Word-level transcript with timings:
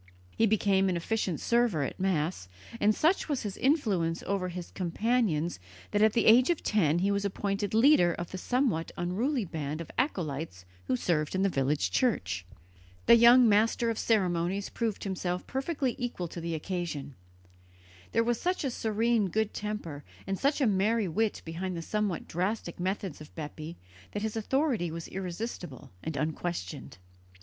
He 0.35 0.47
became 0.47 0.89
an 0.89 0.97
efficient 0.97 1.39
server 1.39 1.83
at 1.83 1.99
Mass, 1.99 2.49
and 2.79 2.95
such 2.95 3.29
was 3.29 3.43
his 3.43 3.55
influence 3.57 4.23
over 4.23 4.49
his 4.49 4.71
companions 4.71 5.59
that 5.91 6.01
at 6.01 6.13
the 6.13 6.25
age 6.25 6.49
of 6.49 6.63
ten 6.63 6.97
he 6.97 7.11
was 7.11 7.23
appointed 7.23 7.75
leader 7.75 8.11
of 8.15 8.31
the 8.31 8.39
somewhat 8.39 8.91
unruly 8.97 9.45
band 9.45 9.79
of 9.79 9.91
acolytes 9.99 10.65
who 10.87 10.95
served 10.95 11.35
in 11.35 11.43
the 11.43 11.49
village 11.49 11.91
church. 11.91 12.47
The 13.05 13.13
young 13.15 13.47
master 13.47 13.91
of 13.91 13.99
ceremonies 13.99 14.69
proved 14.69 15.03
himself 15.03 15.45
perfectly 15.45 15.93
equal 15.99 16.27
to 16.29 16.41
the 16.41 16.55
occasion. 16.55 17.13
There 18.11 18.23
was 18.23 18.41
such 18.41 18.63
a 18.63 18.71
serene 18.71 19.29
good 19.29 19.53
temper 19.53 20.03
and 20.25 20.35
such 20.39 20.61
a 20.61 20.65
merry 20.65 21.07
wit 21.07 21.43
behind 21.45 21.77
the 21.77 21.83
somewhat 21.83 22.27
drastic 22.27 22.79
methods 22.79 23.21
of 23.21 23.35
Bepi 23.35 23.77
that 24.13 24.23
his 24.23 24.35
authority 24.35 24.89
was 24.89 25.07
irresistible 25.09 25.91
and 26.01 26.17
unquestioned. 26.17 26.97